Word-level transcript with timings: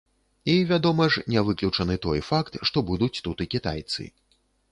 І, 0.43 0.53
вядома 0.69 1.05
ж, 1.15 1.23
не 1.33 1.43
выключаны 1.49 1.97
той 2.07 2.23
факт, 2.31 2.53
што 2.69 2.85
будуць 2.89 3.13
тут 3.27 3.37
і 3.45 3.49
кітайцы. 3.55 4.09